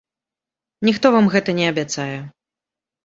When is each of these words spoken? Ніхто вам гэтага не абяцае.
Ніхто 0.89 1.05
вам 1.15 1.29
гэтага 1.35 1.57
не 1.59 1.67
абяцае. 1.73 2.17